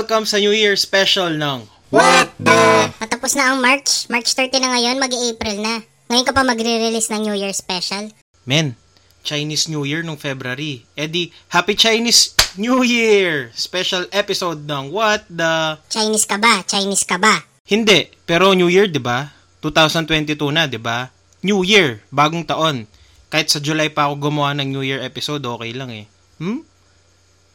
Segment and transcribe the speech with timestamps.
[0.00, 2.88] Welcome sa New Year special ng What the?
[3.04, 4.08] Natapos na ang March.
[4.08, 5.84] March 30 na ngayon, mag-April na.
[6.08, 8.08] Ngayon ka pa magre-release ng New Year special.
[8.48, 8.80] Men,
[9.20, 10.88] Chinese New Year nung February.
[10.96, 13.52] Eddie, Happy Chinese New Year!
[13.52, 15.76] Special episode ng What the...
[15.92, 16.64] Chinese ka ba?
[16.64, 17.44] Chinese ka ba?
[17.68, 19.36] Hindi, pero New Year, 'di ba?
[19.60, 21.12] 2022 na, 'di ba?
[21.44, 22.88] New Year, bagong taon.
[23.28, 26.08] Kahit sa July pa ako gumawa ng New Year episode, okay lang eh.
[26.40, 26.64] Hmm?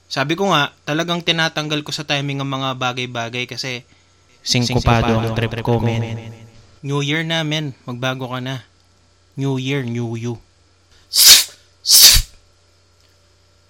[0.06, 3.84] Sabi ko nga, talagang tinatanggal ko sa timing ang mga bagay-bagay kasi
[4.46, 6.06] Singkopado ang trip ko, men.
[6.86, 7.74] New Year na, men.
[7.90, 8.62] Magbago ka na.
[9.34, 10.38] New Year, new you.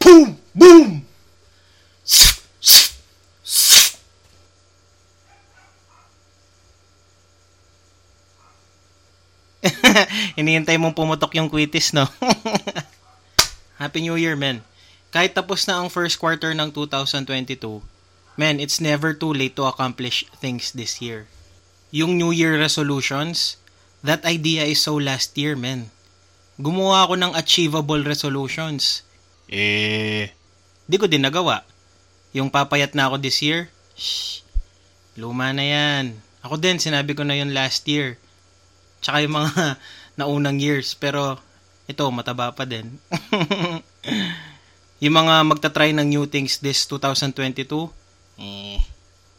[0.03, 0.35] Boom!
[0.51, 1.07] Boom!
[10.37, 12.05] Hinihintay mong pumutok yung quitis, no?
[13.81, 14.61] Happy New Year, men.
[15.13, 17.81] Kahit tapos na ang first quarter ng 2022,
[18.35, 21.27] men, it's never too late to accomplish things this year.
[21.95, 23.55] Yung New Year resolutions,
[24.03, 25.89] that idea is so last year, men.
[26.59, 29.03] Gumawa ako ng achievable resolutions.
[29.47, 30.31] Eh,
[30.85, 31.65] Di ko din nagawa.
[32.35, 34.45] Yung papayat na ako this year, shh,
[35.17, 36.05] luma na yan.
[36.45, 38.21] Ako din, sinabi ko na yun last year.
[39.01, 39.81] Tsaka yung mga
[40.19, 40.93] naunang years.
[40.93, 41.41] Pero,
[41.89, 43.01] ito, mataba pa din.
[45.03, 47.91] yung mga magta-try ng new things this 2022,
[48.39, 48.79] eh,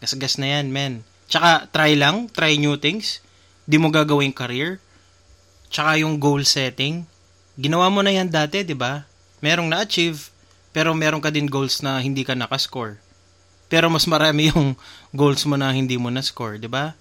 [0.04, 1.00] gasgas na yan, men.
[1.26, 3.24] Tsaka, try lang, try new things.
[3.64, 4.78] Di mo gagawin career.
[5.72, 7.08] Tsaka yung goal setting.
[7.56, 9.08] Ginawa mo na yan dati, di ba?
[9.40, 10.28] Merong na-achieve,
[10.76, 13.00] pero meron ka din goals na hindi ka nakascore.
[13.66, 14.76] Pero mas marami yung
[15.16, 16.92] goals mo na hindi mo na-score, di ba?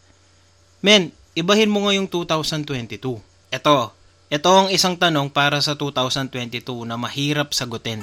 [0.80, 3.20] Men, ibahin mo ngayong 2022.
[3.52, 3.92] Ito,
[4.26, 8.02] ito ang isang tanong para sa 2022 na mahirap sagutin.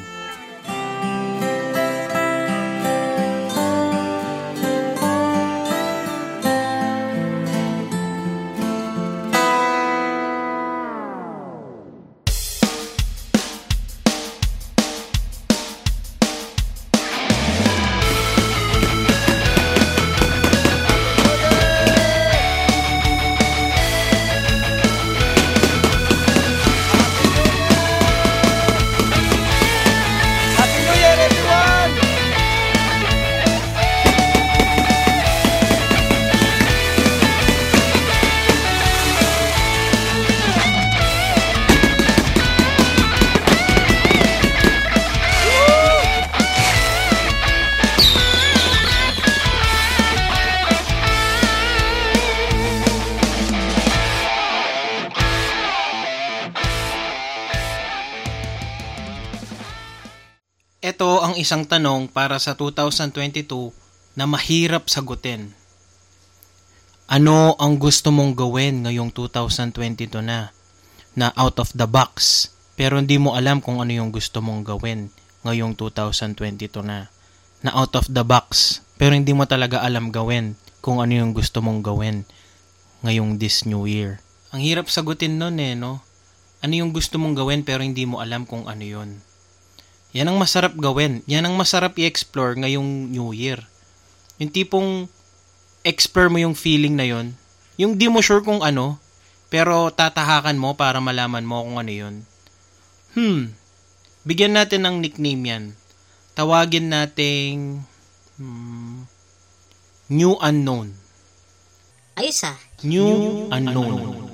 [61.42, 63.74] Isang tanong para sa 2022
[64.14, 65.50] na mahirap sagutin.
[67.10, 70.54] Ano ang gusto mong gawin ngayong 2022 na?
[71.18, 72.48] Na out of the box,
[72.78, 75.10] pero hindi mo alam kung ano yung gusto mong gawin
[75.42, 77.10] ngayong 2022 na.
[77.60, 81.58] Na out of the box, pero hindi mo talaga alam gawin kung ano yung gusto
[81.58, 82.24] mong gawin
[83.02, 84.22] ngayong this new year.
[84.54, 86.00] Ang hirap sagutin nun eh, no?
[86.62, 89.18] Ano yung gusto mong gawin pero hindi mo alam kung ano yun.
[90.12, 91.24] Yan ang masarap gawin.
[91.24, 93.64] Yan ang masarap i-explore ngayong New Year.
[94.36, 95.08] Yung tipong
[95.82, 97.34] explore mo yung feeling na yon.
[97.80, 99.00] Yung di mo sure kung ano,
[99.48, 102.14] pero tatahakan mo para malaman mo kung ano yun.
[103.16, 103.56] Hmm.
[104.22, 105.64] Bigyan natin ng nickname yan.
[106.32, 107.84] Tawagin nating
[108.38, 109.04] hmm,
[110.12, 111.02] New Unknown.
[112.12, 112.60] Ayos ah.
[112.84, 114.28] New, unknown.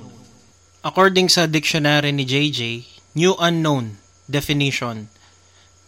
[0.83, 2.83] According sa dictionary ni JJ,
[3.15, 5.07] new unknown definition.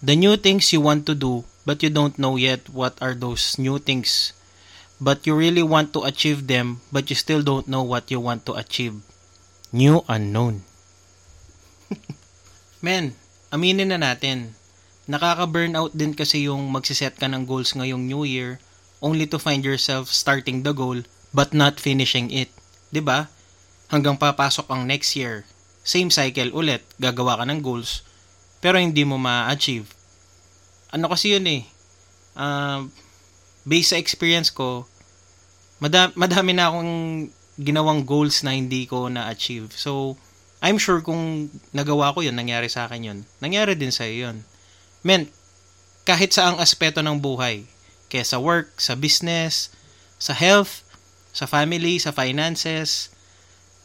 [0.02, 3.62] The new things you want to do but you don't know yet what are those
[3.62, 4.34] new things.
[4.98, 8.50] But you really want to achieve them but you still don't know what you want
[8.50, 8.98] to achieve.
[9.70, 10.66] New unknown.
[12.86, 13.14] Men,
[13.53, 14.58] aminin na natin.
[15.06, 18.58] Nakaka-burnout din kasi yung magsiset ka ng goals ngayong New Year
[19.06, 22.50] only to find yourself starting the goal but not finishing it.
[23.06, 23.30] ba?
[23.94, 25.46] Hanggang papasok ang next year.
[25.86, 28.02] Same cycle ulit, gagawa ka ng goals
[28.61, 29.90] pero hindi mo ma-achieve.
[30.93, 31.63] Ano kasi yun eh.
[32.37, 32.87] Uh,
[33.66, 34.85] based sa experience ko,
[35.81, 36.93] madami, madami na akong
[37.58, 39.73] ginawang goals na hindi ko na-achieve.
[39.73, 40.16] So,
[40.61, 43.19] I'm sure kung nagawa ko yun, nangyari sa akin yun.
[43.41, 44.46] Nangyari din sa yun.
[45.02, 45.28] Men,
[46.05, 47.66] kahit sa ang aspeto ng buhay,
[48.13, 49.73] kaya sa work, sa business,
[50.22, 50.85] sa health,
[51.34, 53.09] sa family, sa finances,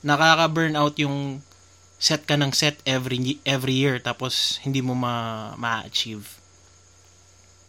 [0.05, 1.41] nakaka-burnout yung
[1.97, 6.25] set ka ng set every every year tapos hindi mo ma ma-achieve.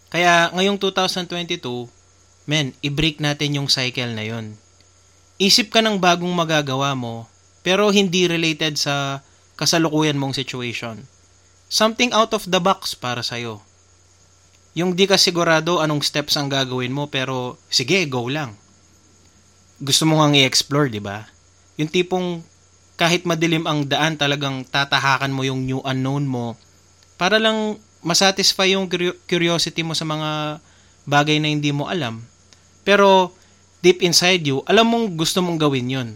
[0.07, 1.91] Kaya ngayong 2022,
[2.47, 4.55] men, i-break natin yung cycle na yun.
[5.35, 7.27] Isip ka ng bagong magagawa mo,
[7.59, 9.19] pero hindi related sa
[9.59, 11.03] kasalukuyan mong situation.
[11.67, 13.59] Something out of the box para sa'yo.
[14.71, 18.55] Yung di ka sigurado anong steps ang gagawin mo, pero sige, go lang.
[19.83, 21.27] Gusto mo nga i-explore, di ba?
[21.75, 22.41] Yung tipong
[22.97, 26.57] kahit madilim ang daan, talagang tatahakan mo yung new unknown mo
[27.15, 28.89] para lang masatisfy yung
[29.29, 30.61] curiosity mo sa mga
[31.05, 32.25] bagay na hindi mo alam.
[32.81, 33.33] Pero
[33.85, 36.09] deep inside you, alam mong gusto mong gawin yun.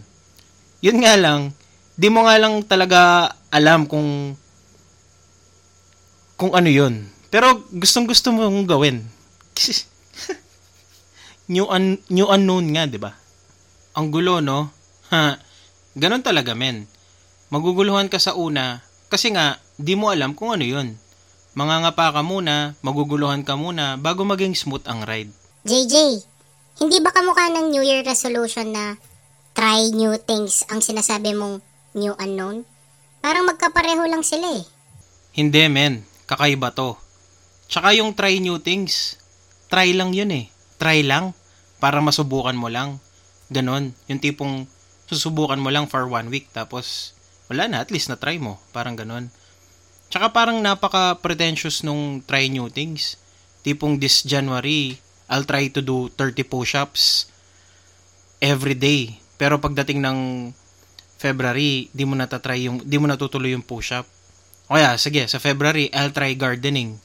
[0.82, 1.54] Yun nga lang,
[1.94, 4.34] di mo nga lang talaga alam kung
[6.34, 7.06] kung ano yun.
[7.30, 9.06] Pero gustong gusto mong gawin.
[11.52, 13.14] new, un, new unknown nga, di ba?
[13.94, 14.68] Ang gulo, no?
[15.12, 15.38] Ha,
[15.96, 16.88] ganun talaga, men.
[17.52, 18.80] Maguguluhan ka sa una
[19.12, 20.96] kasi nga, di mo alam kung ano yun.
[21.52, 25.28] Mangangapa ka muna, maguguluhan ka muna bago maging smooth ang ride.
[25.68, 26.24] JJ,
[26.80, 28.96] hindi ba kamukha ng New Year resolution na
[29.52, 31.60] try new things ang sinasabi mong
[31.92, 32.64] new unknown?
[33.20, 34.64] Parang magkapareho lang sila eh.
[35.36, 36.96] Hindi men, kakaiba to.
[37.68, 39.20] Tsaka yung try new things,
[39.68, 40.48] try lang yun eh.
[40.80, 41.36] Try lang,
[41.76, 42.96] para masubukan mo lang.
[43.52, 44.64] Ganon, yung tipong
[45.12, 47.12] susubukan mo lang for one week tapos
[47.52, 48.56] wala na, at least na try mo.
[48.72, 49.28] Parang ganon.
[50.08, 53.20] Tsaka parang napaka-pretentious nung try new things.
[53.60, 54.96] Tipong this January,
[55.28, 57.28] I'll try to do 30 push-ups
[58.40, 59.20] every day.
[59.36, 60.18] Pero pagdating ng
[61.20, 64.08] February, di mo natatry yung, di mo natutuloy yung push-up.
[64.66, 67.00] O kaya, sige, sa February, I'll try gardening.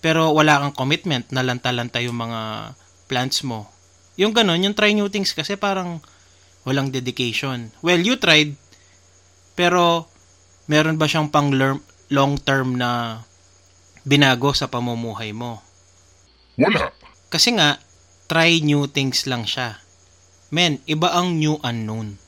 [0.00, 2.72] Pero wala kang commitment na lanta-lanta yung mga
[3.10, 3.68] plants mo.
[4.16, 6.00] Yung ganun, yung try new things kasi parang
[6.64, 7.72] walang dedication.
[7.80, 8.56] Well, you tried,
[9.56, 10.08] pero
[10.68, 11.50] meron ba siyang pang
[12.10, 13.22] long term na
[14.04, 15.60] binago sa pamumuhay mo?
[16.60, 16.92] Wala.
[17.30, 17.78] Kasi nga,
[18.26, 19.80] try new things lang siya.
[20.50, 22.18] Men, iba ang new unknown.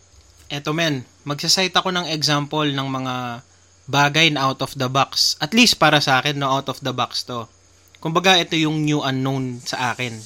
[0.47, 3.43] Eto men, magsasite ako ng example ng mga
[3.91, 5.35] bagay na out of the box.
[5.43, 7.51] At least para sa akin, no, out of the box to.
[7.99, 10.19] Kumbaga, ito yung new unknown sa akin.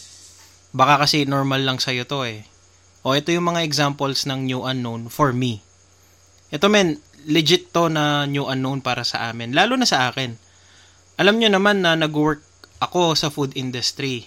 [0.77, 2.45] Baka kasi normal lang sa'yo to eh.
[3.07, 5.63] O ito yung mga examples ng new unknown for me.
[6.51, 9.55] Ito men, legit to na new unknown para sa amin.
[9.55, 10.35] Lalo na sa akin.
[11.15, 12.43] Alam nyo naman na nag-work
[12.83, 14.27] ako sa food industry.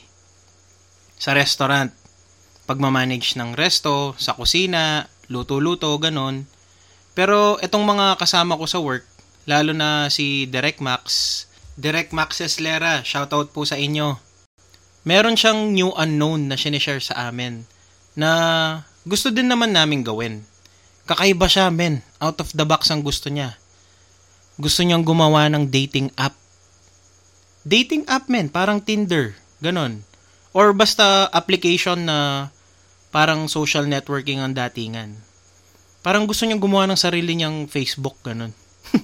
[1.19, 1.91] Sa restaurant.
[2.71, 6.47] Pagmamanage ng resto, sa kusina, luto-luto, ganon.
[7.11, 9.03] Pero itong mga kasama ko sa work,
[9.43, 11.03] lalo na si Direct Max,
[11.75, 14.15] Direct Max Eslera, shoutout po sa inyo.
[15.03, 17.67] Meron siyang new unknown na sinishare sa amin
[18.13, 18.31] na
[19.05, 20.45] gusto din naman namin gawin.
[21.09, 22.05] Kakaiba siya, men.
[22.21, 23.57] Out of the box ang gusto niya.
[24.61, 26.37] Gusto niyang gumawa ng dating app.
[27.65, 28.53] Dating app, men.
[28.53, 29.33] Parang Tinder.
[29.59, 30.05] Ganon.
[30.53, 32.49] Or basta application na
[33.09, 35.17] parang social networking ang datingan.
[36.05, 38.21] Parang gusto niyang gumawa ng sarili niyang Facebook.
[38.21, 38.53] Ganon.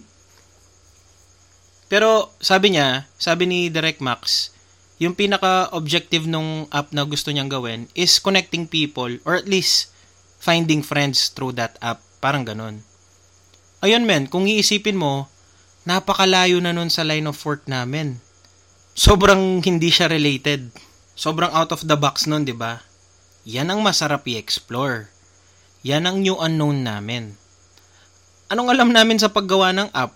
[1.91, 4.54] Pero sabi niya, sabi ni Direct Max,
[4.95, 9.91] yung pinaka-objective nung app na gusto niyang gawin is connecting people or at least
[10.39, 11.99] finding friends through that app.
[12.23, 12.85] Parang ganun.
[13.83, 15.27] Ayun men, kung iisipin mo,
[15.83, 18.23] napakalayo na nun sa line of work namin.
[18.95, 20.71] Sobrang hindi siya related.
[21.15, 22.79] Sobrang out of the box nun, di ba?
[23.43, 25.11] Yan ang masarap i-explore.
[25.83, 27.35] Yan ang new unknown namin.
[28.47, 30.15] Anong alam namin sa paggawa ng app?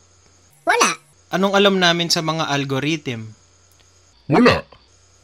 [0.63, 0.97] Wala.
[1.29, 3.38] Anong alam namin sa mga algorithm?
[4.29, 4.61] Wala.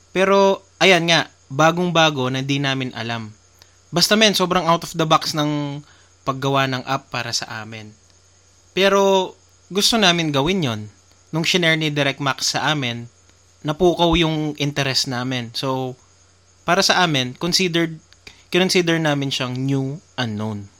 [0.09, 3.29] Pero, ayan nga, bagong-bago na di namin alam.
[3.93, 5.79] Basta men, sobrang out of the box ng
[6.25, 7.93] paggawa ng app para sa amin.
[8.73, 9.31] Pero
[9.69, 10.81] gusto namin gawin yon
[11.29, 13.05] Nung shinare ni Direct Max sa amin,
[13.61, 15.53] napukaw yung interest namin.
[15.53, 15.93] So,
[16.65, 18.01] para sa amin, considered,
[18.49, 20.73] consider namin siyang new unknown.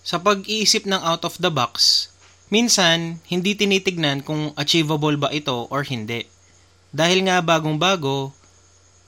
[0.00, 2.08] Sa pag-iisip ng out of the box,
[2.48, 6.31] minsan, hindi tinitignan kung achievable ba ito or hindi.
[6.92, 8.36] Dahil nga bagong-bago,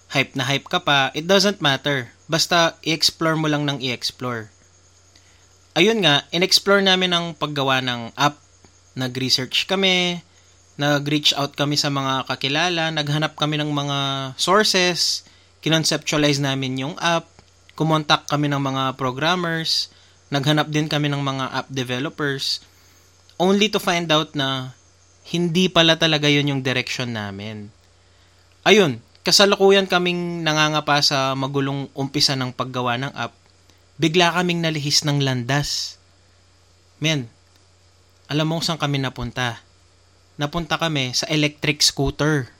[0.09, 2.09] hype na hype ka pa, it doesn't matter.
[2.25, 4.49] Basta i-explore mo lang ng i-explore.
[5.77, 8.41] Ayun nga, in-explore namin ang paggawa ng app.
[8.97, 10.25] Nag-research kami,
[10.81, 13.99] nag-reach out kami sa mga kakilala, naghanap kami ng mga
[14.41, 15.27] sources,
[15.61, 17.29] kinonceptualize namin yung app,
[17.77, 19.91] kumontak kami ng mga programmers,
[20.31, 22.63] naghanap din kami ng mga app developers,
[23.39, 24.79] only to find out na
[25.33, 27.73] hindi pala talaga yun yung direction namin.
[28.65, 33.33] Ayun, kasalukuyan kaming nangangapa sa magulong umpisa ng paggawa ng app,
[33.97, 35.97] bigla kaming nalihis ng landas.
[37.01, 37.33] Men,
[38.29, 39.61] alam mo saan kami napunta?
[40.37, 42.53] Napunta kami sa electric scooter.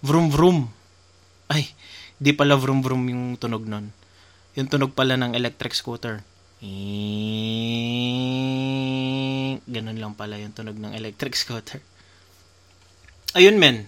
[0.00, 0.72] Vroom vroom.
[1.52, 1.68] Ay,
[2.16, 3.92] di pala vroom vroom yung tunog nun.
[4.56, 6.24] Yung tunog pala ng electric scooter.
[9.70, 11.82] Ganun lang pala yung tunog ng electric scooter.
[13.30, 13.86] Ayun men,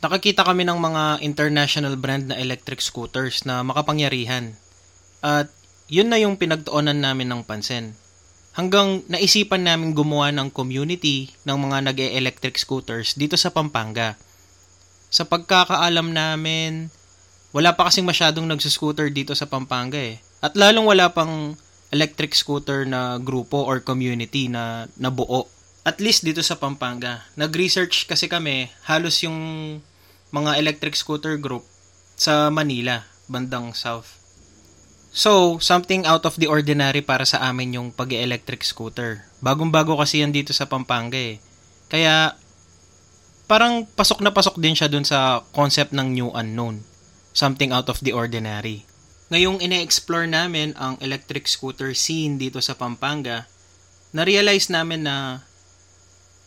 [0.00, 4.56] nakakita kami ng mga international brand na electric scooters na makapangyarihan.
[5.20, 5.52] At
[5.92, 7.92] yun na yung pinagtuunan namin ng pansin.
[8.56, 14.16] Hanggang naisipan namin gumawa ng community ng mga nag-electric scooters dito sa Pampanga.
[15.12, 16.88] Sa pagkakaalam namin,
[17.52, 20.16] wala pa kasing masyadong nagsuscooter dito sa Pampanga eh.
[20.40, 21.60] At lalong wala pang
[21.92, 25.44] electric scooter na grupo or community na nabuo.
[25.88, 27.24] At least dito sa Pampanga.
[27.40, 29.40] Nag-research kasi kami, halos yung
[30.36, 31.64] mga electric scooter group
[32.12, 34.20] sa Manila, bandang south.
[35.08, 39.24] So, something out of the ordinary para sa amin yung pag electric scooter.
[39.40, 41.40] Bagong-bago kasi yan dito sa Pampanga eh.
[41.88, 42.36] Kaya,
[43.48, 46.84] parang pasok na pasok din siya dun sa concept ng new unknown.
[47.32, 48.84] Something out of the ordinary.
[49.32, 53.48] Ngayong ine-explore namin ang electric scooter scene dito sa Pampanga,
[54.12, 55.47] na-realize namin na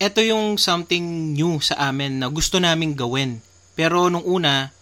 [0.01, 3.37] eto yung something new sa amin na gusto naming gawin.
[3.77, 4.73] Pero nung una,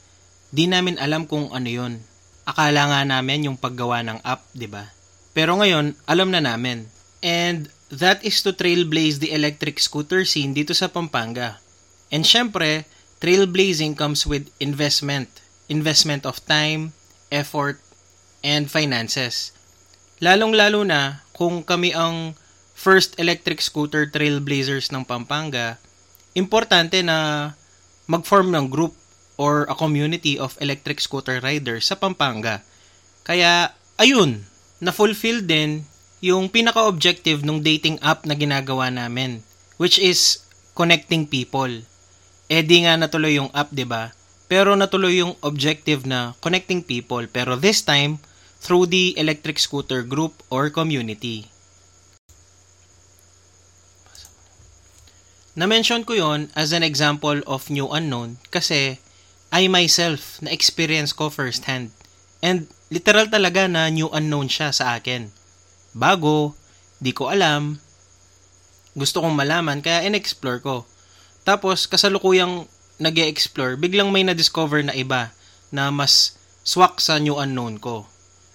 [0.56, 2.00] di namin alam kung ano yon
[2.48, 4.90] akala nga namin yung paggawa ng app, 'di ba?
[5.36, 6.90] Pero ngayon, alam na namin.
[7.22, 11.62] And that is to trailblaze the electric scooter scene dito sa Pampanga.
[12.10, 12.90] And syempre,
[13.22, 15.30] trailblazing comes with investment.
[15.70, 16.98] Investment of time,
[17.30, 17.78] effort,
[18.42, 19.54] and finances.
[20.18, 22.34] Lalong-lalo na kung kami ang
[22.80, 25.76] first electric scooter trailblazers ng Pampanga,
[26.32, 27.52] importante na
[28.08, 28.96] mag-form ng group
[29.36, 32.64] or a community of electric scooter riders sa Pampanga.
[33.28, 34.48] Kaya, ayun,
[34.80, 35.84] na-fulfill din
[36.24, 39.44] yung pinaka-objective ng dating app na ginagawa namin,
[39.76, 41.84] which is connecting people.
[42.48, 44.16] Eh di nga natuloy yung app, 'di ba?
[44.50, 48.18] Pero natuloy yung objective na connecting people, pero this time
[48.60, 51.48] through the electric scooter group or community.
[55.60, 59.04] Na-mention ko yon as an example of new unknown kasi
[59.51, 61.92] I myself na experience ko firsthand.
[62.39, 65.36] And literal talaga na new unknown siya sa akin.
[65.92, 66.56] Bago,
[67.04, 67.75] di ko alam,
[68.96, 70.88] gusto kong malaman kaya in-explore ko.
[71.44, 72.63] Tapos kasalukuyang
[73.04, 75.36] nag explore biglang may na-discover na iba
[75.75, 78.08] na mas swak sa new unknown ko.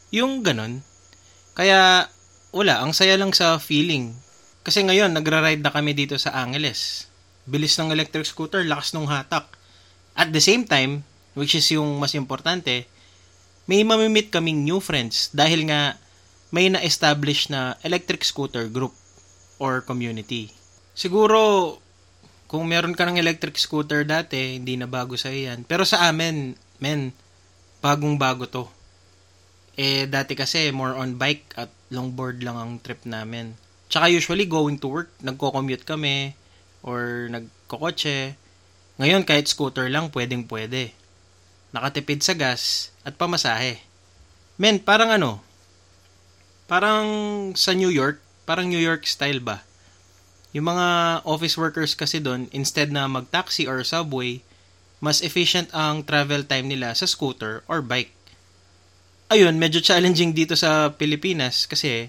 [0.08, 0.80] Yung ganun.
[1.52, 2.08] Kaya
[2.48, 4.23] wala, ang saya lang sa feeling.
[4.64, 7.06] Kasi ngayon, nagra-ride na kami dito sa Angeles.
[7.44, 9.44] Bilis ng electric scooter, lakas ng hatak
[10.14, 11.02] at the same time,
[11.34, 12.86] which is yung mas importante,
[13.66, 15.98] may mamimit kaming new friends dahil nga
[16.54, 18.94] may na-establish na electric scooter group
[19.58, 20.54] or community.
[20.94, 21.76] Siguro,
[22.46, 25.66] kung meron ka ng electric scooter dati, hindi na bago sa yan.
[25.66, 27.10] Pero sa amin, men,
[27.82, 28.70] bagong bago to.
[29.74, 33.58] Eh, dati kasi more on bike at longboard lang ang trip namin.
[33.88, 36.34] Tsaka usually going to work, nagko-commute kami
[36.84, 38.36] or nagkokotse.
[39.00, 40.94] Ngayon kahit scooter lang pwedeng pwede.
[41.74, 43.82] Nakatipid sa gas at pamasahe.
[44.54, 45.42] Men, parang ano?
[46.70, 47.06] Parang
[47.58, 49.66] sa New York, parang New York style ba?
[50.54, 54.38] Yung mga office workers kasi doon, instead na mag-taxi or subway,
[55.02, 58.14] mas efficient ang travel time nila sa scooter or bike.
[59.34, 62.08] Ayun, medyo challenging dito sa Pilipinas kasi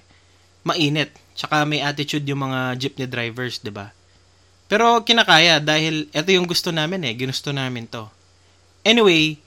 [0.62, 1.10] mainit.
[1.36, 3.92] Tsaka may attitude yung mga jeepney drivers, 'di ba?
[4.66, 8.10] Pero kinakaya dahil ito yung gusto namin eh, ginusto namin to.
[8.82, 9.38] Anyway,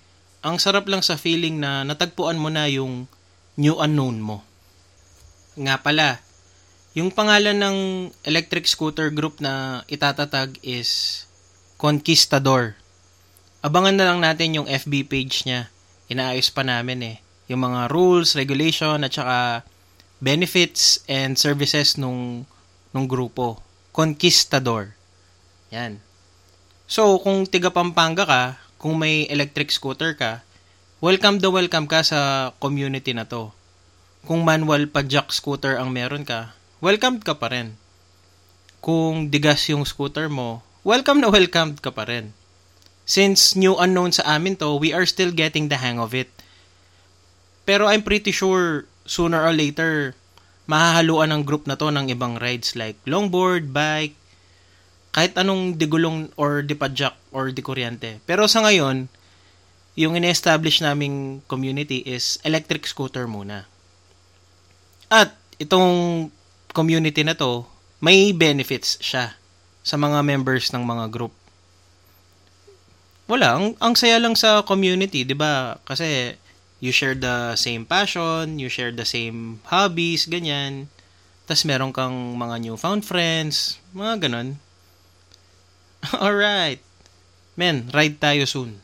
[0.44, 3.10] ang sarap lang sa feeling na natagpuan mo na yung
[3.58, 4.46] new unknown mo.
[5.58, 6.22] Nga pala,
[6.94, 7.78] yung pangalan ng
[8.22, 11.22] electric scooter group na itatatag is
[11.78, 12.78] Conquistador.
[13.62, 15.70] Abangan na lang natin yung FB page niya.
[16.06, 17.16] Inaayos pa namin eh.
[17.50, 19.66] Yung mga rules, regulation, at saka
[20.18, 22.46] benefits and services nung,
[22.90, 23.62] nung grupo.
[23.94, 24.94] Conquistador.
[25.70, 26.02] Yan.
[26.86, 28.42] So, kung tiga Pampanga ka,
[28.78, 30.42] kung may electric scooter ka,
[31.02, 33.50] welcome the welcome ka sa community na to.
[34.26, 37.74] Kung manual pa jack scooter ang meron ka, welcome ka pa rin.
[38.78, 42.34] Kung digas yung scooter mo, welcome na welcome ka pa rin.
[43.08, 46.28] Since new unknown sa amin to, we are still getting the hang of it.
[47.64, 50.12] Pero I'm pretty sure sooner or later,
[50.68, 54.14] mahahaluan ng group na to ng ibang rides like longboard, bike,
[55.16, 58.20] kahit anong digulong or dipadjak or dikuryente.
[58.28, 59.08] Pero sa ngayon,
[59.98, 63.66] yung ine-establish naming community is electric scooter muna.
[65.10, 66.30] At itong
[66.70, 67.66] community na to,
[67.98, 69.34] may benefits siya
[69.82, 71.34] sa mga members ng mga group.
[73.28, 75.76] wala, ang, ang saya lang sa community, 'di ba?
[75.84, 76.32] Kasi
[76.78, 80.86] you share the same passion, you share the same hobbies, ganyan.
[81.48, 84.62] Tapos meron kang mga newfound friends, mga ganon.
[86.14, 86.78] Alright.
[87.58, 88.78] Men, ride tayo soon.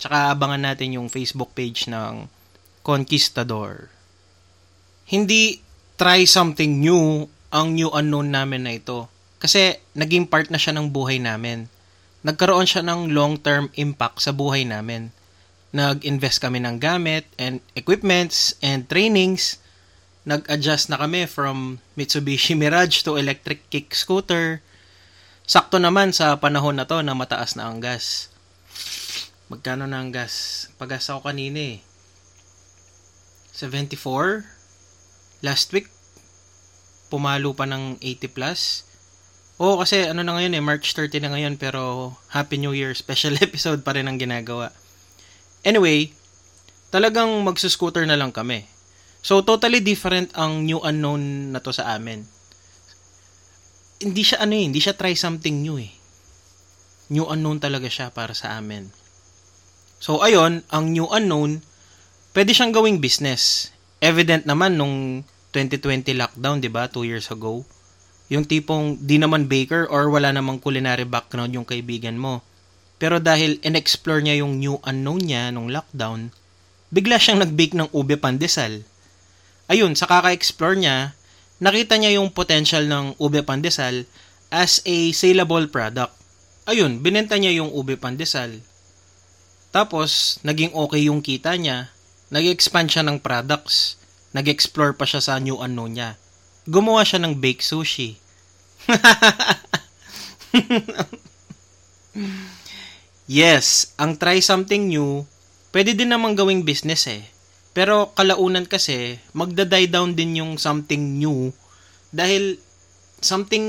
[0.00, 2.32] Tsaka abangan natin yung Facebook page ng
[2.80, 3.92] Conquistador.
[5.04, 5.60] Hindi
[6.00, 9.10] try something new ang new unknown namin na ito.
[9.36, 11.68] Kasi naging part na siya ng buhay namin.
[12.24, 15.12] Nagkaroon siya ng long-term impact sa buhay namin.
[15.70, 19.62] Nag-invest kami ng gamit and equipments and trainings.
[20.26, 24.62] Nag-adjust na kami from Mitsubishi Mirage to electric kick scooter.
[25.46, 28.30] Sakto naman sa panahon na to na mataas na ang gas.
[29.50, 30.66] Magkano na ang gas?
[30.78, 31.78] Pagas ako kanina eh.
[33.54, 34.46] 74?
[35.42, 35.90] Last week,
[37.10, 38.86] pumalo pa ng 80 plus.
[39.60, 43.36] Oo, kasi ano na ngayon eh, March 30 na ngayon, pero Happy New Year special
[43.44, 44.72] episode pa rin ang ginagawa.
[45.60, 46.12] Anyway,
[46.88, 48.64] talagang magsuscooter na lang kami.
[49.20, 52.24] So, totally different ang new unknown na to sa amin.
[54.00, 55.92] Hindi siya ano eh, hindi siya try something new eh.
[57.12, 58.88] New unknown talaga siya para sa amin.
[60.00, 61.60] So, ayun, ang new unknown,
[62.32, 63.68] pwede siyang gawing business.
[64.00, 67.68] Evident naman nung 2020 lockdown, 'di ba, 2 years ago.
[68.32, 72.40] Yung tipong di naman baker or wala namang culinary background yung kaibigan mo.
[73.00, 76.28] Pero dahil in-explore niya yung new unknown niya nung lockdown,
[76.92, 78.84] bigla siyang nag-bake ng ube pandesal.
[79.72, 81.16] Ayun, sa kaka-explore niya,
[81.64, 84.04] nakita niya yung potential ng ube pandesal
[84.52, 86.12] as a saleable product.
[86.68, 88.60] Ayun, binenta niya yung ube pandesal.
[89.72, 91.88] Tapos, naging okay yung kita niya,
[92.28, 93.96] nag-expand siya ng products,
[94.36, 96.20] nag-explore pa siya sa new unknown niya.
[96.68, 98.20] Gumawa siya ng bake sushi.
[103.30, 105.22] yes, ang try something new,
[105.70, 107.22] pwede din namang gawing business eh.
[107.70, 111.54] Pero kalaunan kasi, magda-die down din yung something new
[112.10, 112.58] dahil
[113.22, 113.62] something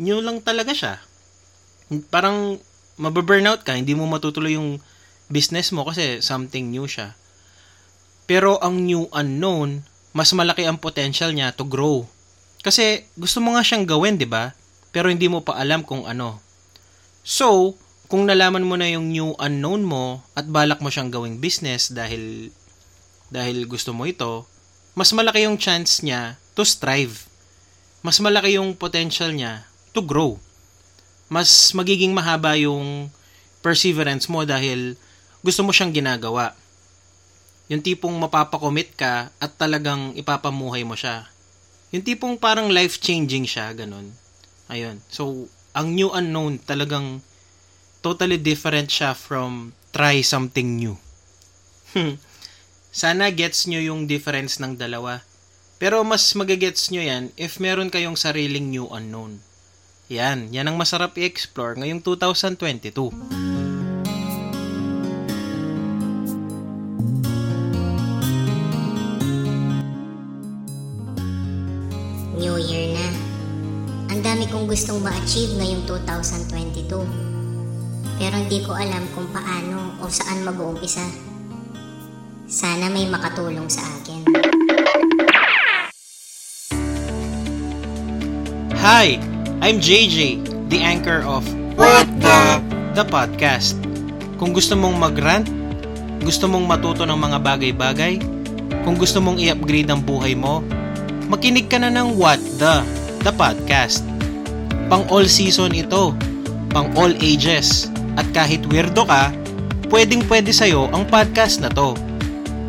[0.00, 0.94] new lang talaga siya.
[2.08, 2.56] Parang
[2.96, 4.80] mababurnout ka, hindi mo matutuloy yung
[5.28, 7.12] business mo kasi something new siya.
[8.24, 9.84] Pero ang new unknown,
[10.16, 12.08] mas malaki ang potential niya to grow.
[12.64, 14.56] Kasi gusto mo nga siyang gawin, 'di ba?
[14.94, 16.38] Pero hindi mo pa alam kung ano.
[17.26, 17.76] So,
[18.12, 22.52] kung nalaman mo na yung new unknown mo at balak mo siyang gawing business dahil
[23.32, 24.44] dahil gusto mo ito,
[24.92, 27.24] mas malaki yung chance niya to strive.
[28.04, 29.64] Mas malaki yung potential niya
[29.96, 30.36] to grow.
[31.32, 33.08] Mas magiging mahaba yung
[33.64, 35.00] perseverance mo dahil
[35.40, 36.52] gusto mo siyang ginagawa.
[37.72, 41.32] Yung tipong mapapakomit ka at talagang ipapamuhay mo siya.
[41.96, 44.12] Yung tipong parang life-changing siya, ganun.
[44.68, 45.00] Ayun.
[45.08, 47.24] So, ang new unknown talagang
[48.02, 50.98] totally different siya from try something new.
[52.92, 55.24] Sana gets nyo yung difference ng dalawa.
[55.80, 59.40] Pero mas magagets nyo yan if meron kayong sariling new unknown.
[60.12, 63.10] Yan, yan ang masarap i-explore ngayong 2022.
[72.36, 73.08] New Year na.
[74.12, 77.31] Ang dami kong gustong ma-achieve ngayong 2022.
[78.20, 81.04] Pero hindi ko alam kung paano o saan mag-uumpisa.
[82.48, 84.20] Sana may makatulong sa akin.
[88.82, 89.16] Hi,
[89.62, 91.46] I'm JJ, the anchor of
[91.78, 92.60] What the?
[92.92, 93.78] The podcast.
[94.36, 95.46] Kung gusto mong mag-rant,
[96.20, 98.18] gusto mong matuto ng mga bagay-bagay,
[98.82, 100.60] kung gusto mong i-upgrade ang buhay mo,
[101.30, 102.82] makinig ka na ng What the?
[103.22, 104.02] The podcast.
[104.90, 106.12] Pang all season ito,
[106.74, 109.32] pang all ages, at kahit weirdo ka,
[109.92, 111.96] pwedeng pwede sa'yo ang podcast na to.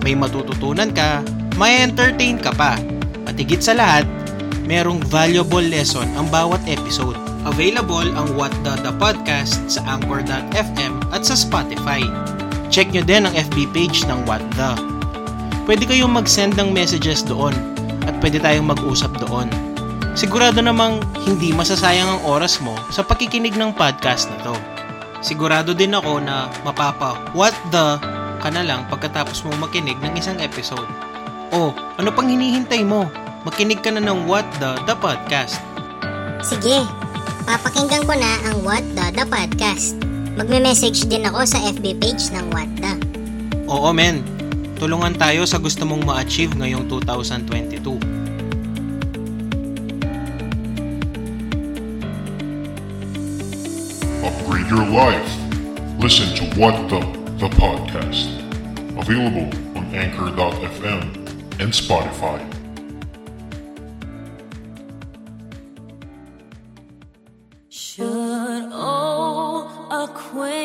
[0.04, 1.24] May matututunan ka,
[1.56, 2.76] may entertain ka pa,
[3.24, 4.04] at higit sa lahat,
[4.68, 7.16] merong valuable lesson ang bawat episode.
[7.44, 12.00] Available ang What the The Podcast sa Anchor.fm at sa Spotify.
[12.72, 14.72] Check nyo din ang FB page ng What the.
[15.68, 17.52] Pwede kayong mag-send ng messages doon
[18.08, 19.48] at pwede tayong mag-usap doon.
[20.16, 24.56] Sigurado namang hindi masasayang ang oras mo sa pakikinig ng podcast na to.
[25.24, 27.96] Sigurado din ako na mapapa what the
[28.44, 30.84] ka na lang pagkatapos mo makinig ng isang episode.
[31.56, 33.08] O, ano pang hinihintay mo?
[33.48, 35.64] Makinig ka na ng What the The Podcast.
[36.44, 36.84] Sige,
[37.48, 39.96] papakinggan ko na ang What the The Podcast.
[40.36, 42.94] Magme-message din ako sa FB page ng What the.
[43.72, 44.28] Oo men,
[44.76, 48.13] tulungan tayo sa gusto mong ma-achieve ngayong 2022.
[54.76, 55.32] Your life.
[56.00, 57.00] Listen to What the
[57.38, 58.28] the podcast.
[58.98, 61.04] Available on Anchor.fm
[61.62, 62.40] and Spotify.
[67.70, 70.63] Should old acquaintance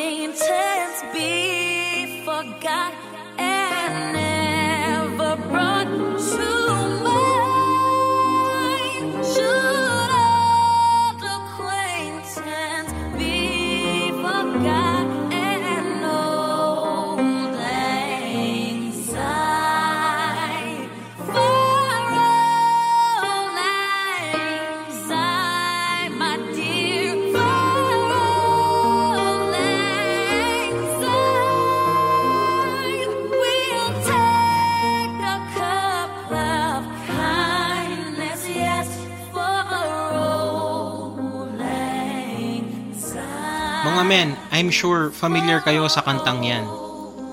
[44.59, 46.67] I'm sure familiar kayo sa kantang yan.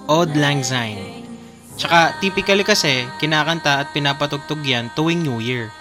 [0.06, 1.26] Old Lang Syne.
[1.74, 5.74] Tsaka typically kasi, kinakanta at pinapatugtog yan tuwing New Year.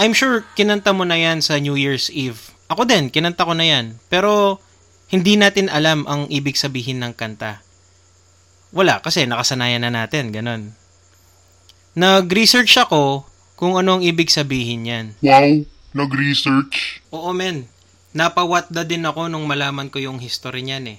[0.00, 2.56] I'm sure kinanta mo na yan sa New Year's Eve.
[2.72, 4.00] Ako din, kinanta ko na yan.
[4.08, 4.64] Pero
[5.12, 7.60] hindi natin alam ang ibig sabihin ng kanta.
[8.72, 10.72] Wala, kasi nakasanayan na natin, ganon.
[11.92, 13.28] Nag-research ako
[13.60, 15.06] kung ano ang ibig sabihin yan.
[15.20, 17.04] Wow, nag-research.
[17.12, 17.68] Oo men,
[18.12, 20.98] napawatda din ako nung malaman ko yung history niyan eh.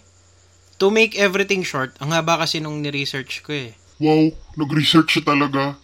[0.82, 3.78] To make everything short, ang haba kasi nung ni-research ko eh.
[4.02, 5.78] Wow, nag-research siya talaga.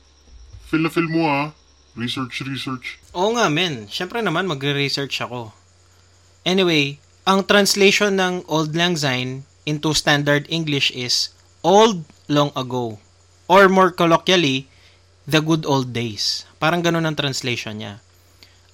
[0.68, 1.54] Feel na feel mo ah.
[1.98, 3.02] Research, research.
[3.14, 5.54] Oo nga men, syempre naman magre-research ako.
[6.46, 6.98] Anyway,
[7.30, 11.30] ang translation ng Old Lang Syne into standard English is
[11.62, 12.98] Old Long Ago.
[13.46, 14.70] Or more colloquially,
[15.30, 16.50] The Good Old Days.
[16.58, 18.02] Parang ganun ang translation niya.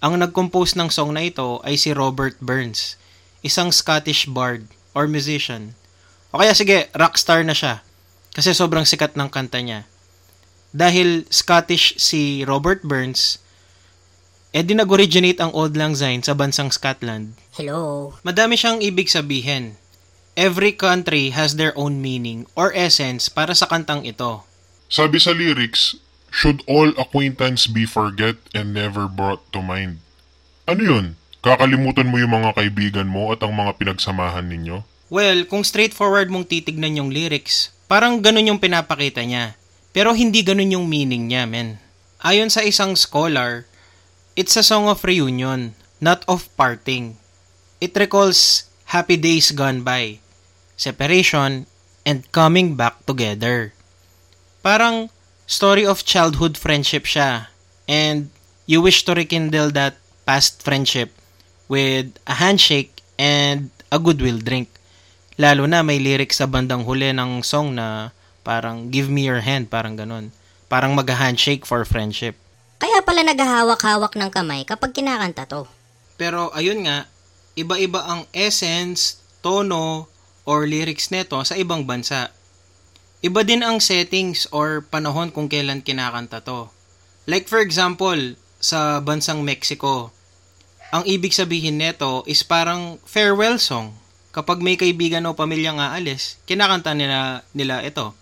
[0.05, 2.93] Ang nag-compose ng song na ito ay si Robert Burns,
[3.41, 5.73] isang Scottish bard or musician.
[6.29, 7.81] O kaya sige, rockstar na siya
[8.29, 9.89] kasi sobrang sikat ng kanta niya.
[10.69, 13.41] Dahil Scottish si Robert Burns,
[14.53, 17.33] eh di nag-originate ang Old Lang Syne sa bansang Scotland.
[17.57, 18.13] Hello?
[18.21, 19.73] Madami siyang ibig sabihin.
[20.37, 24.45] Every country has their own meaning or essence para sa kantang ito.
[24.85, 25.97] Sabi sa lyrics,
[26.35, 30.03] should all acquaintance be forget and never brought to mind.
[30.67, 31.05] Ano yun?
[31.39, 34.83] Kakalimutan mo yung mga kaibigan mo at ang mga pinagsamahan ninyo?
[35.07, 39.55] Well, kung straightforward mong titignan yung lyrics, parang ganun yung pinapakita niya.
[39.95, 41.79] Pero hindi ganun yung meaning niya, men.
[42.19, 43.63] Ayon sa isang scholar,
[44.35, 45.71] it's a song of reunion,
[46.03, 47.15] not of parting.
[47.79, 50.19] It recalls happy days gone by,
[50.75, 51.63] separation,
[52.03, 53.71] and coming back together.
[54.59, 55.07] Parang
[55.45, 57.53] story of childhood friendship siya,
[57.85, 58.33] and
[58.65, 61.13] you wish to rekindle that past friendship
[61.69, 64.69] with a handshake and a goodwill drink.
[65.37, 68.09] Lalo na may lyrics sa bandang huli ng song na
[68.41, 70.33] parang give me your hand, parang ganun.
[70.65, 72.33] Parang mag-handshake for friendship.
[72.81, 75.63] Kaya pala naghahawak-hawak ng kamay kapag kinakanta to.
[76.17, 77.07] Pero ayun nga,
[77.55, 80.11] iba-iba ang essence, tono,
[80.43, 82.34] or lyrics neto sa ibang bansa.
[83.25, 86.69] Iba din ang settings or panahon kung kailan kinakanta to.
[87.25, 90.13] Like for example, sa bansang Mexico,
[90.93, 93.97] ang ibig sabihin neto is parang farewell song.
[94.29, 98.13] Kapag may kaibigan o pamilyang aalis, kinakanta nila, nila ito.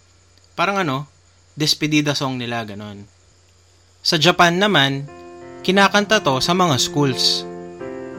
[0.56, 1.12] Parang ano,
[1.60, 3.04] despedida song nila, ganon.
[4.00, 5.04] Sa Japan naman,
[5.68, 7.44] kinakanta to sa mga schools.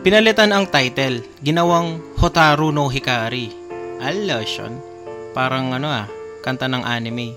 [0.04, 3.48] Pinalitan ang title, ginawang Hotaru no Hikari.
[4.04, 4.76] Allotion.
[5.32, 6.06] Parang ano ah,
[6.44, 7.32] kanta ng anime.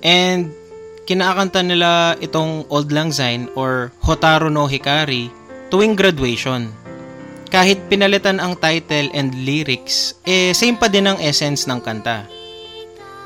[0.00, 0.56] And
[1.04, 5.28] kinakanta nila itong Old Lang Syne or Hotaru no Hikari
[5.68, 6.72] tuwing graduation.
[7.50, 12.24] Kahit pinalitan ang title and lyrics, eh same pa din ang essence ng kanta.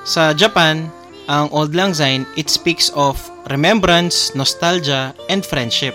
[0.09, 0.89] Sa Japan,
[1.29, 3.17] ang Old Lang Syne, it speaks of
[3.53, 5.93] remembrance, nostalgia, and friendship.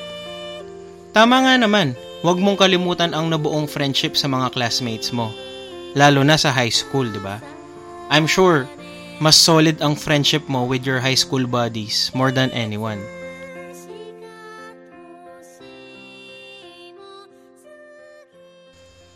[1.13, 5.33] Tama nga naman, huwag mong kalimutan ang nabuong friendship sa mga classmates mo.
[5.97, 7.41] Lalo na sa high school, di ba?
[8.09, 8.65] I'm sure,
[9.21, 12.97] mas solid ang friendship mo with your high school buddies more than anyone.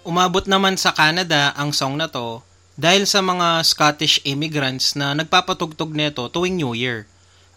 [0.06, 2.46] Umabot naman sa Canada ang song na to
[2.78, 7.10] dahil sa mga Scottish immigrants na nagpapatugtog nito tuwing New Year.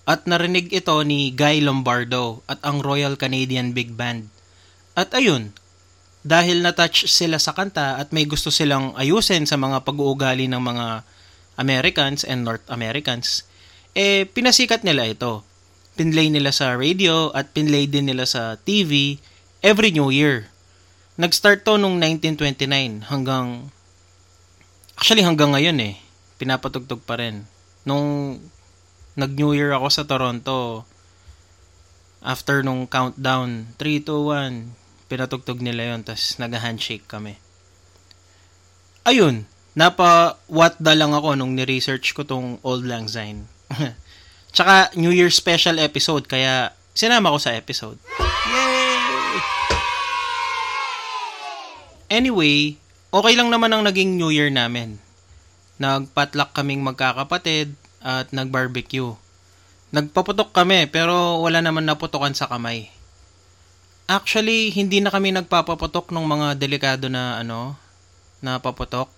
[0.07, 4.31] At narinig ito ni Guy Lombardo at ang Royal Canadian Big Band.
[4.95, 5.51] At ayun,
[6.23, 10.87] dahil na-touch sila sa kanta at may gusto silang ayusin sa mga pag-uugali ng mga
[11.57, 13.45] Americans and North Americans,
[13.97, 15.45] eh pinasikat nila ito.
[15.97, 19.17] Pinlay nila sa radio at pinlay din nila sa TV
[19.65, 20.53] every New Year.
[21.17, 23.73] Nag-start to nung 1929 hanggang
[24.97, 26.01] Actually, hanggang ngayon eh.
[26.41, 27.45] Pinapatugtog pa rin.
[27.85, 28.41] Nung
[29.13, 30.89] nag-New Year ako sa Toronto,
[32.25, 37.39] after nung countdown, 3, 2, 1, pinatugtog nila yon tas nag-handshake kami.
[39.07, 43.45] Ayun, napa-what da lang ako nung ni-research ko tong Old Lang Syne.
[44.57, 48.01] Tsaka New Year special episode, kaya sinama ko sa episode.
[48.17, 48.97] Yay!
[52.09, 52.81] Anyway,
[53.13, 54.97] okay lang naman ang naging New Year namin.
[55.77, 59.13] Nagpatlak kaming magkakapatid at nagbarbecue.
[59.93, 62.89] Nagpaputok kami pero wala naman naputokan sa kamay.
[64.07, 67.75] Actually, hindi na kami nagpapaputok ng mga delikado na ano,
[68.39, 69.16] na paputok.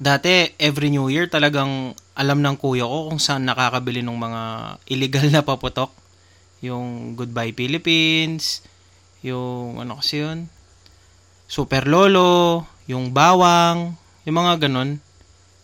[0.00, 4.42] Dati, every New Year talagang alam ng kuya ko kung saan nakakabili ng mga
[4.88, 5.92] illegal na paputok.
[6.64, 8.64] Yung Goodbye Philippines,
[9.20, 10.48] yung ano kasi yun,
[11.44, 13.92] Super Lolo, yung Bawang,
[14.24, 15.04] yung mga ganun.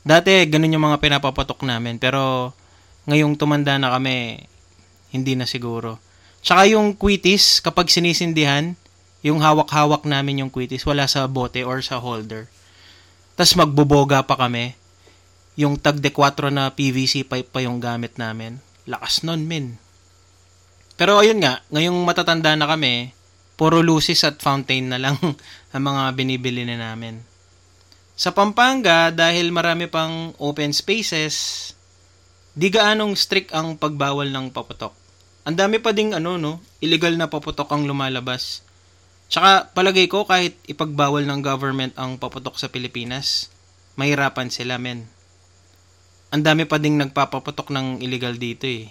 [0.04, 1.96] Dati, ganun yung mga pinapapatok namin.
[1.96, 2.52] Pero,
[3.08, 4.44] ngayong tumanda na kami,
[5.16, 5.96] hindi na siguro.
[6.44, 8.76] Tsaka yung quitis, kapag sinisindihan,
[9.24, 12.52] yung hawak-hawak namin yung quitis, wala sa bote or sa holder.
[13.36, 14.72] Tapos magbuboga pa kami.
[15.60, 18.60] Yung tagde 4 na PVC pipe pa yung gamit namin.
[18.88, 19.76] Lakas nun, min.
[20.96, 23.12] Pero ayun nga, ngayong matatanda na kami,
[23.60, 25.16] puro lucis at fountain na lang
[25.76, 27.20] ang mga binibili na namin.
[28.16, 31.68] Sa Pampanga, dahil marami pang open spaces,
[32.56, 34.96] di gaanong strict ang pagbawal ng paputok.
[35.44, 38.65] Ang dami pa ding ano no, illegal na paputok ang lumalabas.
[39.26, 43.50] Tsaka palagay ko kahit ipagbawal ng government ang paputok sa Pilipinas,
[43.98, 45.10] mahirapan sila men.
[46.30, 48.90] Ang dami pa ding nagpapaputok ng illegal dito eh.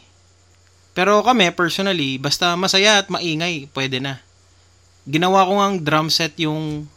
[0.95, 4.23] Pero kami personally, basta masaya at maingay, pwede na.
[5.03, 6.87] Ginawa ko ngang drum set yung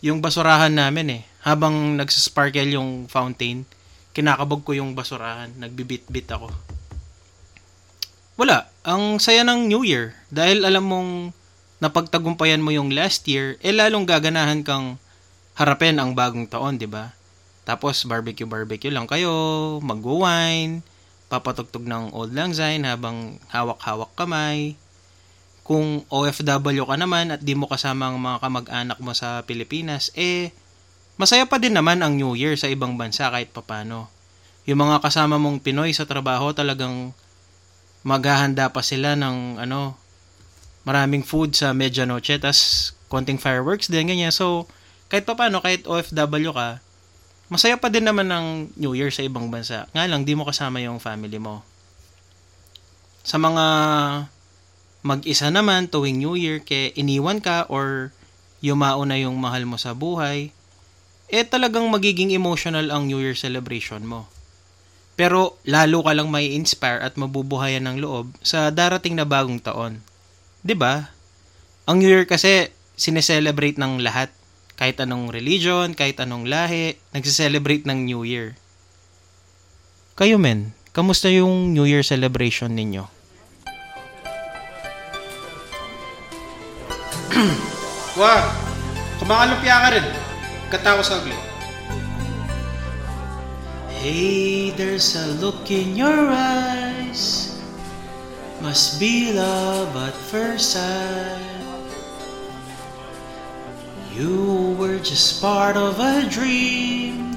[0.00, 1.22] yung basurahan namin eh.
[1.44, 3.68] Habang nagsasparkle yung fountain,
[4.16, 5.52] kinakabog ko yung basurahan.
[5.60, 6.48] Nagbibit-bit ako.
[8.40, 8.72] Wala.
[8.88, 10.16] Ang saya ng New Year.
[10.32, 11.36] Dahil alam mong
[11.84, 14.96] napagtagumpayan mo yung last year, eh lalong gaganahan kang
[15.52, 17.12] harapin ang bagong taon, di ba?
[17.68, 19.28] Tapos barbecue-barbecue lang kayo,
[19.84, 20.80] mag-wine,
[21.28, 24.72] papatugtog ng Old Lang Syne habang hawak-hawak kamay.
[25.60, 30.48] Kung OFW ka naman at di mo kasama ang mga kamag-anak mo sa Pilipinas, eh,
[31.20, 34.08] masaya pa din naman ang New Year sa ibang bansa kahit papano.
[34.64, 37.12] Yung mga kasama mong Pinoy sa trabaho talagang
[38.02, 39.96] maghahanda pa sila ng ano,
[40.88, 44.32] maraming food sa medianoche, tas konting fireworks din, ganyan.
[44.32, 44.70] So,
[45.10, 46.78] kahit papano, kahit OFW ka,
[47.50, 49.90] masaya pa din naman ng New Year sa ibang bansa.
[49.90, 51.66] Nga lang, di mo kasama yung family mo.
[53.26, 53.64] Sa mga
[55.02, 58.14] mag-isa naman tuwing New Year kaya iniwan ka or
[58.60, 60.54] yumao na yung mahal mo sa buhay,
[61.30, 64.30] eh talagang magiging emotional ang New Year celebration mo.
[65.20, 70.00] Pero lalo ka lang may inspire at mabubuhayan ng loob sa darating na bagong taon.
[70.64, 71.12] 'Di ba?
[71.84, 74.32] Ang New Year kasi sineselebrate ng lahat.
[74.80, 78.56] Kahit anong religion, kahit anong lahi, nagsiselebrate ng New Year.
[80.16, 83.04] Kayo men, kamusta yung New Year celebration ninyo?
[88.20, 88.40] Wah,
[89.20, 90.06] kumakalumpia ka rin.
[90.72, 91.49] Katawa sa ugly.
[94.00, 97.60] Hey, there's a look in your eyes.
[98.62, 101.36] Must be love at first sight.
[104.16, 107.36] You were just part of a dream.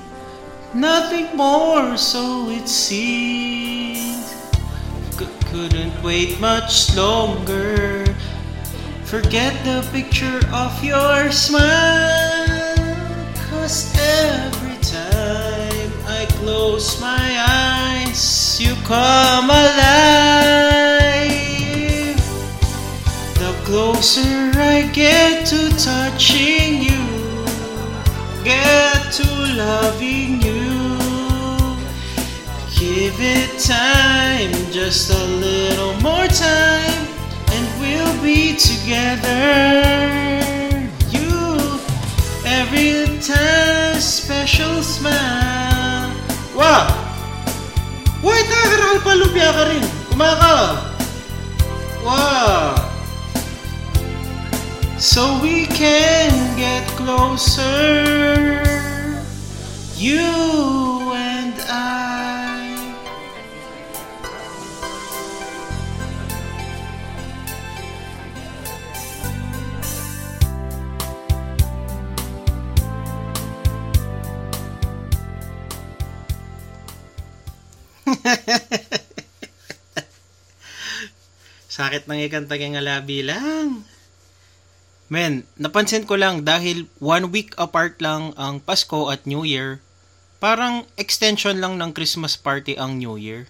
[0.73, 4.23] Nothing more, so it seemed.
[5.19, 8.07] C- couldn't wait much longer.
[9.03, 12.79] Forget the picture of your smile.
[13.51, 14.62] Cause every
[16.43, 19.79] close my eyes, you come alive.
[23.41, 27.03] The closer I get to touching you,
[28.43, 30.63] get to loving you.
[32.77, 37.07] Give it time, just a little more time,
[37.53, 39.39] and we'll be together.
[41.15, 41.79] You,
[42.45, 45.72] every time, special smile.
[46.53, 46.85] Wah!
[48.21, 49.83] Wait, nakakaraan pa lumpia ka rin.
[50.07, 50.55] Kumaka.
[52.05, 52.77] Wah!
[55.01, 58.63] So we can get closer.
[59.99, 61.02] You
[81.73, 83.83] Sakit ng ikanta kay nga labi lang.
[85.11, 89.77] Men, napansin ko lang dahil one week apart lang ang Pasko at New Year,
[90.41, 93.45] parang extension lang ng Christmas party ang New Year.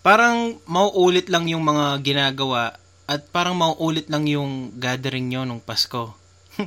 [0.00, 2.78] Parang mauulit lang yung mga ginagawa
[3.10, 6.14] at parang mauulit lang yung gathering nyo nung Pasko.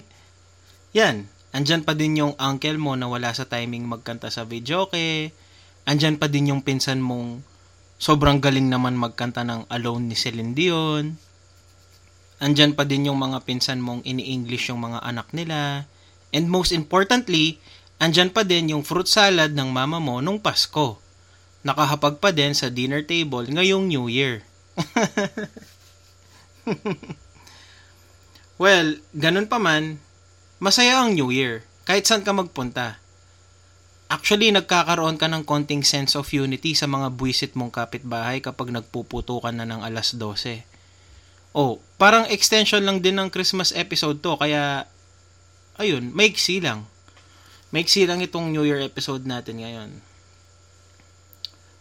[0.98, 5.32] Yan, andyan pa din yung uncle mo na wala sa timing magkanta sa videoke.
[5.90, 7.42] Andyan pa din yung pinsan mong
[7.98, 11.18] sobrang galing naman magkanta ng Alone ni Celine Dion.
[12.38, 15.90] Andyan pa din yung mga pinsan mong ini-English yung mga anak nila.
[16.30, 17.58] And most importantly,
[17.98, 21.02] andyan pa din yung fruit salad ng mama mo nung Pasko.
[21.66, 24.46] Nakahapag pa din sa dinner table ngayong New Year.
[28.62, 29.98] well, ganun pa man,
[30.62, 31.66] masaya ang New Year.
[31.90, 33.02] Kahit saan ka magpunta.
[34.10, 39.54] Actually, nagkakaroon ka ng konting sense of unity sa mga buwisit mong kapitbahay kapag nagpuputukan
[39.54, 40.66] na ng alas 12.
[41.54, 44.90] Oh, parang extension lang din ng Christmas episode to, kaya,
[45.78, 46.90] ayun, maiksi lang.
[47.70, 49.90] Maiksi lang itong New Year episode natin ngayon.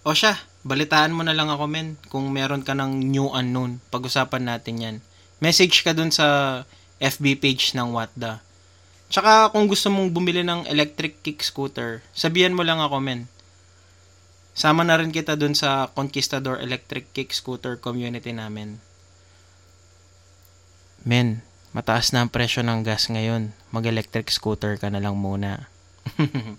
[0.05, 0.37] O siya,
[0.69, 3.81] balitaan mo na lang ako men kung meron ka ng new unknown.
[3.89, 4.97] Pag-usapan natin yan.
[5.41, 6.61] Message ka dun sa
[7.01, 8.45] FB page ng Watda.
[9.09, 13.29] Tsaka kung gusto mong bumili ng electric kick scooter, sabihan mo lang ako men.
[14.59, 18.83] Sama na rin kita dun sa Conquistador Electric Kick Scooter community namin.
[21.07, 23.55] Men, mataas na ang presyo ng gas ngayon.
[23.71, 25.71] Mag-electric scooter ka na lang muna.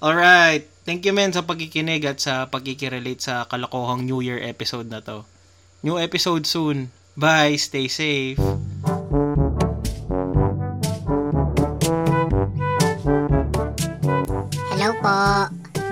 [0.00, 0.64] Alright.
[0.88, 5.28] Thank you men sa pagkikinig at sa pagkikirelate sa kalokohang New Year episode na to.
[5.84, 6.88] New episode soon.
[7.20, 7.60] Bye.
[7.60, 8.40] Stay safe.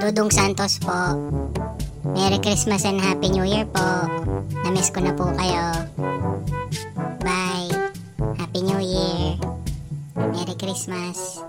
[0.05, 1.17] Dudong Santos po.
[2.05, 4.05] Merry Christmas and Happy New Year po.
[4.61, 5.89] Namiss ko na po kayo.
[7.25, 7.73] Bye.
[8.37, 9.41] Happy New Year.
[10.13, 11.41] Merry Christmas.